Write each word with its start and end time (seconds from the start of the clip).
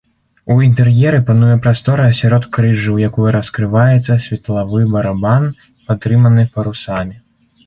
У 0.53 0.55
інтэр'еры 0.67 1.17
пануе 1.27 1.57
прастора 1.65 2.07
сяродкрыжжа, 2.19 2.95
у 2.95 2.97
якую 3.09 3.29
раскрываецца 3.37 4.17
светлавы 4.25 4.81
барабан, 4.95 5.43
падтрыманы 5.87 6.49
парусамі. 6.59 7.15